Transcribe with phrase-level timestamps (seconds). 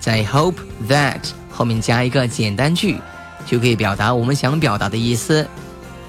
[0.00, 0.56] 在 hope
[0.88, 1.20] that
[1.50, 2.98] 后面加一个简单句，
[3.46, 5.46] 就可以表达我们想表达的意思。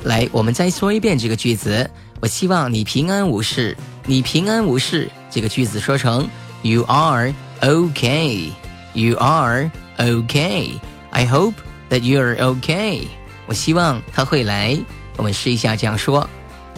[0.04, 1.90] 来，我们再说一遍这个句子：
[2.21, 3.77] 我希望你平安无事。
[4.05, 6.29] 你平安无事，这个句子说成
[6.63, 8.51] You are okay.
[8.95, 10.81] You are okay.
[11.11, 11.55] I hope
[11.89, 13.07] that you are okay.
[13.47, 14.79] 我希望他会来。
[15.17, 16.29] 我们试一下这样说：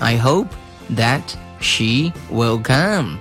[0.00, 0.48] I hope
[0.96, 1.22] that
[1.60, 3.18] she will come.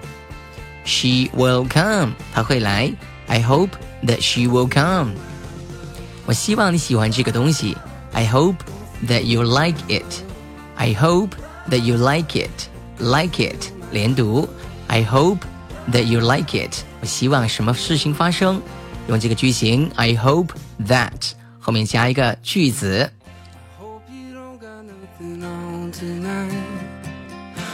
[0.85, 2.13] She will come.
[2.33, 2.91] 他会来。
[3.27, 3.69] I hope
[4.05, 5.13] that she will come.
[6.25, 7.77] 我希望你喜欢这个东西。
[8.11, 8.57] I hope
[9.07, 10.03] that you like it.
[10.75, 11.29] I hope
[11.70, 12.68] that you like it.
[12.98, 14.48] Like it 连读。
[14.88, 15.40] I hope
[15.92, 16.82] that you like it.
[17.00, 18.60] 我希望什么事情发生？
[19.08, 20.50] 用这个句型 I hope
[20.86, 23.10] that 后面加一个句子。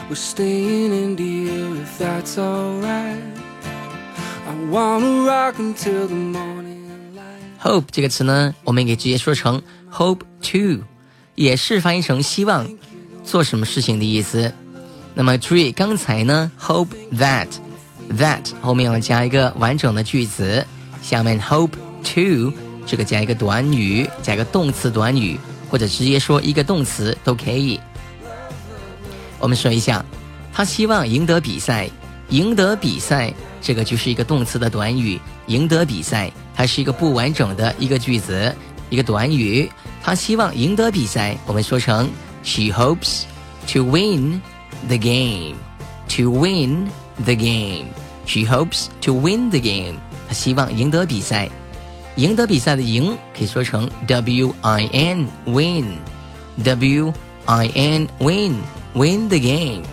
[0.06, 3.20] We're staying in if that's alright.
[7.60, 10.84] Hope 这个词呢，我们可以直接说成 hope to，
[11.34, 12.68] 也是翻译成希望
[13.24, 14.52] 做什么事情的意思。
[15.14, 17.48] 那么注意，刚才呢 hope that
[18.18, 20.64] that 后面要加一个完整的句子，
[21.02, 21.70] 下面 hope
[22.02, 22.52] to
[22.86, 25.38] 这个加一个短语，加一个动词短语，
[25.70, 27.80] 或者直接说一个动词都可以。
[29.38, 30.04] 我们说一下，
[30.52, 31.88] 他希望赢得比赛，
[32.28, 33.32] 赢得比赛。
[33.62, 38.54] 这个就是一个动词的短语，赢得比赛，它是一个不完整的一个句子，
[38.90, 39.70] 一个短语。
[40.02, 42.10] 他希望赢得比赛，我们说成
[42.43, 43.25] She hopes
[43.67, 44.41] to win
[44.87, 45.55] the game.
[46.09, 46.89] To win
[47.23, 47.87] the game.
[48.25, 49.99] She hopes to win the game.
[50.27, 51.49] 她希望赢得比赛，
[52.15, 55.97] 赢得比赛的赢可以说成 W I N win.
[56.63, 57.13] W
[57.45, 58.55] I N win
[58.93, 59.83] win the game.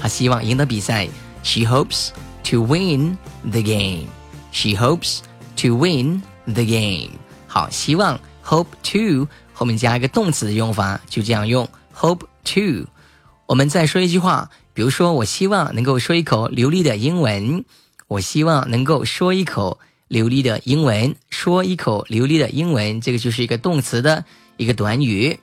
[0.00, 1.08] 她希望赢得比赛，
[1.42, 2.10] She hopes.
[2.52, 4.06] To win the game,
[4.52, 5.18] she hopes
[5.56, 7.10] to win the game.
[7.48, 9.26] 好，希望 hope to
[9.61, 12.87] 后面加一个动词的用法，就这样用 hope to。
[13.45, 17.63] 我们再说一句话，比如说，我希望能够说一口流利的英文。
[18.07, 19.77] 我希望能够说一口
[20.07, 24.25] 流利的英文，说一口流利的英文，这个就是一个动词的
[24.57, 25.39] 一个短语。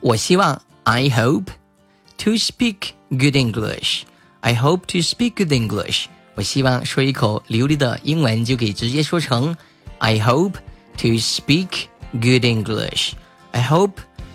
[0.00, 1.46] 我希望 I hope
[2.18, 4.02] to speak good English.
[4.40, 6.08] I hope to speak good English。
[6.34, 9.56] 我希望说一口流利的英文，就可以直接说成
[9.96, 10.56] I hope
[10.98, 13.93] to speak good English。I hope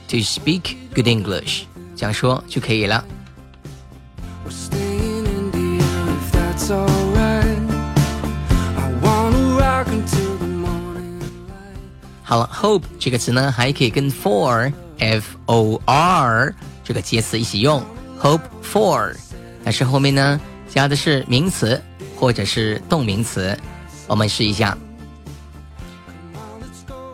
[0.08, 1.62] to speak good English，
[1.96, 3.04] 这样说就可以了。
[12.22, 16.54] 好了，hope 这个词呢，还可以跟 for，f o r
[16.84, 17.82] 这个介词一起用，
[18.20, 19.14] hope for。
[19.64, 21.82] 但是后面呢，加的是名词
[22.14, 23.58] 或者是动名词。
[24.06, 24.76] 我们试一下。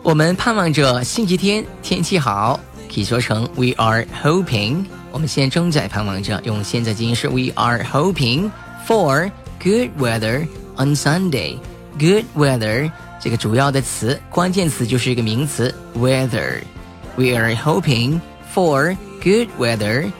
[0.03, 4.85] 我们盼望着星期天天气好，可以说成 We are hoping。
[5.11, 8.51] 我们现在正在盼望着，用现在进行时 We are hoping
[8.87, 9.31] for
[9.63, 10.47] good weather
[10.77, 12.91] on Sunday。Good weather
[13.21, 18.19] 这个主要的词，关键词就是一个名词 weather。We are hoping
[18.53, 20.11] for good weather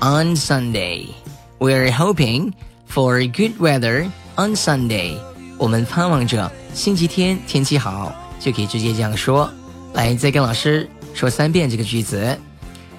[0.00, 2.52] on Sunday。We're hoping
[2.88, 4.04] for good weather
[4.36, 5.16] on Sunday。
[5.56, 9.50] 我们盼望着星期天天气好， 就可以直接这样说。
[9.94, 12.38] 来，再跟老师说三遍这个句子。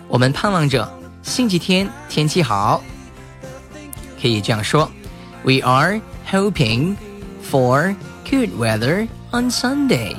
[0.08, 0.88] 我们盼望着
[1.24, 2.84] 星期天天气好，
[4.22, 4.90] 可以这样说：
[5.44, 6.00] We are
[6.30, 6.96] hoping
[7.50, 7.96] for
[8.30, 10.16] good weather on Sunday.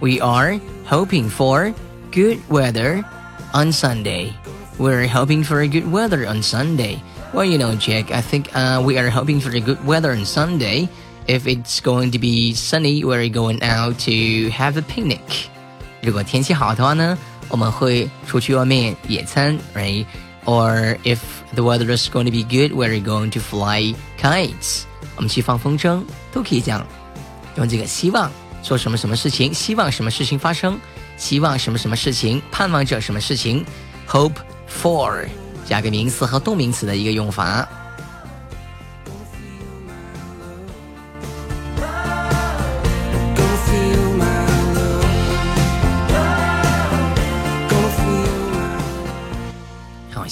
[0.00, 0.58] We are
[0.88, 1.72] hoping for
[2.10, 3.04] good weather
[3.52, 4.32] on Sunday.
[4.78, 7.00] We're hoping for a good weather on Sunday.
[7.32, 10.24] Well, you know, Jack, I think uh, we are hoping for a good weather on
[10.24, 10.88] Sunday.
[11.26, 15.48] If it's going to be sunny, we're going out to have a picnic.
[16.00, 17.18] 如果天气好的话呢，
[17.48, 20.06] 我们会出去外面野餐，right?
[20.46, 21.18] Or if
[21.54, 24.84] the weather is going to be good, we're going to fly kites.
[25.16, 26.02] 我们去放风筝，
[26.32, 26.86] 都可以讲
[27.56, 28.30] 用这个希望
[28.62, 30.78] 做什么什么事情，希望什么事情发生，
[31.18, 33.66] 希望什么什么事情，盼望着什么事情，
[34.08, 34.36] hope
[34.66, 35.26] for
[35.66, 37.68] 加个名词和动名词的一个用法。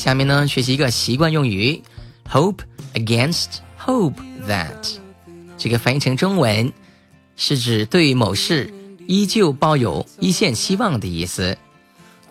[0.01, 1.79] 下面呢学习一个习惯用语
[2.27, 2.61] ，hope
[2.95, 4.15] against hope
[4.47, 4.95] that，
[5.59, 6.73] 这个翻译成中文
[7.35, 8.73] 是指对某事
[9.05, 11.55] 依旧抱有一线希望的意思，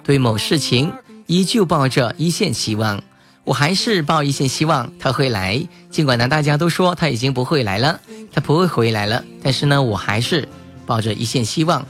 [0.02, 0.92] 对某事情。
[1.28, 3.00] 依旧抱着一线希望，
[3.44, 5.64] 我还是抱一线希望他会来。
[5.88, 8.00] 尽管呢，大家都说他已经不会来了，
[8.32, 10.48] 他不会回来了，但是呢，我还是
[10.84, 11.86] 抱着一线希望。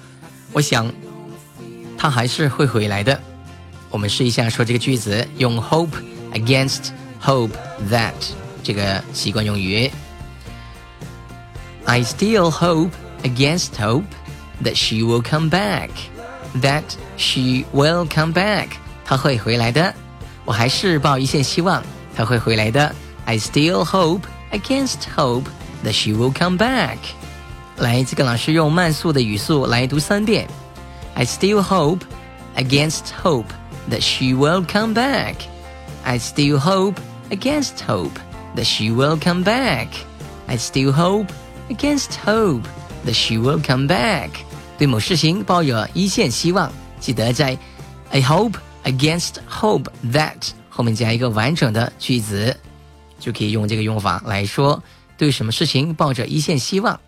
[0.53, 0.93] 我想，
[1.97, 3.19] 他还是会回来的。
[3.90, 5.94] 我们试一下说这个句子，用 hope
[6.34, 6.92] against
[7.24, 7.52] hope
[7.90, 8.14] that
[8.64, 9.90] 这个习惯用语。
[11.86, 12.92] I still hope
[13.24, 14.06] against hope
[14.64, 15.90] that she will come back.
[16.62, 16.84] That
[17.18, 18.70] she will come back.
[19.06, 19.94] 他会回来的，
[20.46, 21.84] 我还是抱一线希望
[22.16, 22.94] 他会回来的。
[23.26, 24.22] I still hope
[24.52, 25.46] against hope
[25.84, 26.98] that she will come back。
[27.78, 30.48] 来，这个老师用慢速的语速来读三遍。
[31.14, 32.02] I still hope
[32.56, 33.48] against hope
[33.89, 35.37] that she will come back.
[36.05, 37.01] I still hope
[37.31, 38.19] against hope
[38.57, 39.89] that she will come back.
[40.47, 41.33] I still hope
[41.69, 42.63] against hope
[43.05, 44.31] that she will come back.
[44.77, 47.57] 对某事情抱有一线希望，记得在
[48.11, 48.55] I hope。
[48.83, 50.37] Against hope that
[50.71, 52.57] 后面加一个完整的句子，
[53.19, 54.83] 就可以用这个用法来说
[55.19, 56.99] 对什么事情抱着一线希望。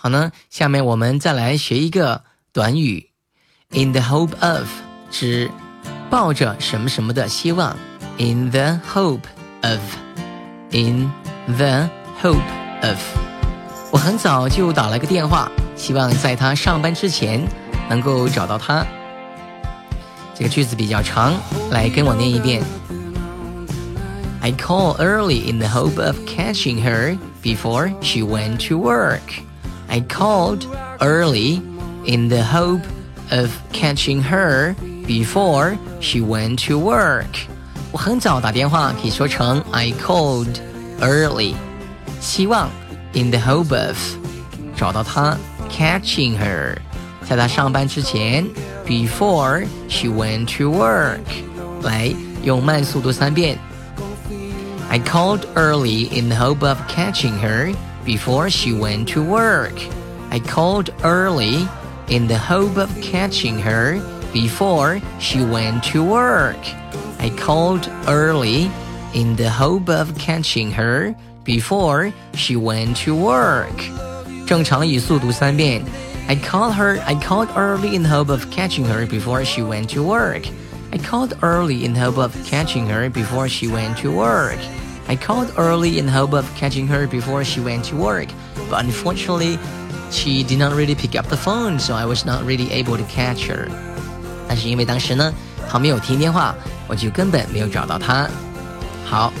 [0.00, 2.22] 好呢，下面我们再来学一个
[2.52, 3.10] 短语
[3.70, 4.68] ，in the hope of
[5.10, 5.50] 指
[6.08, 7.76] 抱着什么什么的希望
[8.16, 9.24] ，in the hope
[9.62, 11.10] of，in
[11.48, 11.90] the
[12.22, 12.38] hope
[12.82, 12.96] of。
[13.90, 17.44] 我很早就打了个电话，希望在他上班之前
[17.90, 18.86] 能够找到他。
[20.32, 21.34] 这个句子比较长，
[21.72, 22.62] 来跟我念一遍。
[24.40, 29.42] I called early in the hope of catching her before she went to work.
[29.89, 30.65] I called
[30.99, 31.61] early
[32.05, 32.81] in the hope
[33.31, 34.75] of catching her
[35.05, 37.47] before she went to work.
[37.91, 40.59] 我很早打电话，可以说成 I called
[40.99, 41.53] early，
[42.19, 42.69] 希望。
[43.13, 43.95] in the hope of
[44.75, 45.37] 找到她，
[45.69, 46.75] catching her，
[47.29, 48.43] 在她上班之前，
[48.87, 51.19] before she went to work。
[51.83, 52.11] 来，
[52.43, 53.59] 用慢速读三遍。
[54.89, 57.75] I called early in the hope of catching her
[58.07, 59.73] before she went to work.
[60.31, 61.67] I called early
[62.07, 64.01] in the hope of catching her
[64.33, 66.57] before she went to work.
[67.19, 68.69] I called early
[69.13, 73.77] in the hope of catching her before she went to work.
[74.45, 75.83] 正常语速读三遍。
[76.27, 77.01] I called her.
[77.05, 80.47] I called early in hope of catching her before she went to work.
[80.91, 84.57] I called early in hope of catching her before she went to work.
[85.07, 88.27] I called early in hope of catching her before she went to work,
[88.69, 89.57] but unfortunately,
[90.11, 93.03] she did not really pick up the phone, so I was not really able to
[93.05, 93.67] catch her.
[94.47, 95.33] 但是因为当时呢，
[95.69, 96.55] 她没有听电话，
[96.87, 98.29] 我就根本没有找到她。
[99.05, 99.31] 好。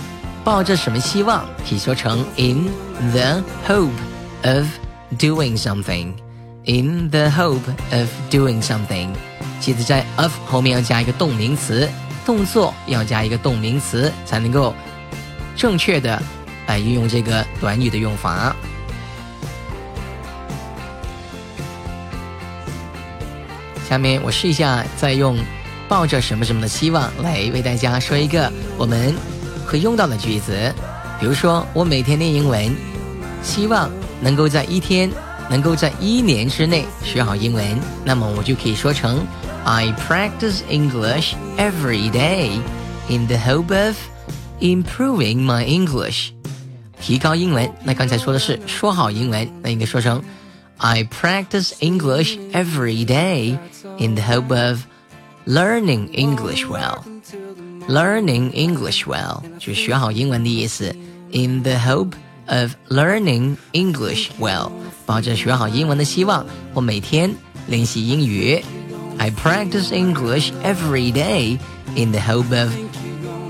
[0.45, 2.69] 抱着什么希望，可以说成 in
[3.13, 3.87] the hope
[4.43, 4.65] of
[5.17, 9.07] doing something。in the hope of doing something。
[9.61, 11.87] 记得在 of 后面要加一个动名词，
[12.25, 14.73] 动作要加一个动名词，才能够
[15.58, 16.22] 正确的
[16.66, 18.56] 来运用这个短语的用法。
[23.86, 25.36] 下面我试一下，再用
[25.88, 29.14] 抱着什么什么的希望来为大家说一个我们。
[29.66, 30.72] 会用到的句子，
[31.20, 32.74] 比如说我每天练英文，
[33.42, 35.10] 希望能够在一天，
[35.50, 39.26] 能够在一年之内学好英文，那么我就可以说成
[39.64, 42.58] I practice English every day
[43.10, 43.94] in the hope of
[44.59, 46.29] improving my English。
[47.01, 50.23] 提高英文，那刚才说的是说好英文，那应该说成
[50.77, 53.57] I practice English every day
[53.99, 54.79] in the hope of
[55.45, 56.99] learning English well.
[57.87, 60.95] Learning English well 就学好英文的意思。
[61.33, 62.13] In the hope
[62.47, 64.71] of learning English well，
[65.05, 67.33] 抱着学好英文的希望，我每天
[67.67, 68.63] 练习英语。
[69.17, 71.57] I practice English every day
[71.95, 72.71] in the hope of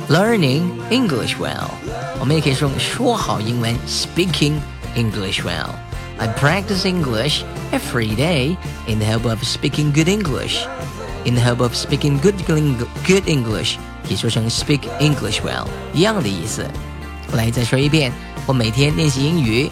[0.10, 1.70] learning English well。
[2.20, 4.56] 我们也可以说说好英文，speaking
[4.96, 8.56] English well。I practice English every day
[8.88, 10.66] in the hope of speaking good English.
[11.26, 13.76] In the hope of speaking good good English，
[14.08, 16.66] 可以说成 speak English well，一样的意思。
[17.32, 18.12] 我来再说一遍，
[18.46, 19.70] 我每天练习英语，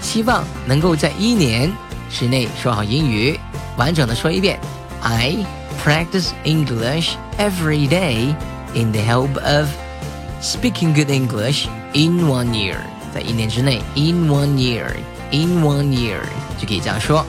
[0.00, 1.72] 希望能够在一年
[2.10, 3.38] 之内说好英语。
[3.76, 4.60] 完整的说一遍，
[5.00, 5.38] I
[5.82, 8.34] practice English every day
[8.74, 9.68] in the hope of
[10.40, 12.76] speaking good English in one year。
[13.14, 16.18] 在一年之内，in one year。In one year
[16.58, 17.24] 就可以这样说。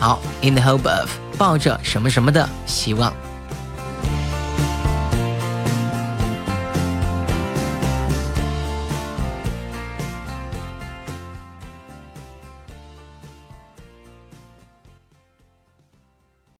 [0.00, 3.12] 好，in the hope of 抱着什么什么的希望。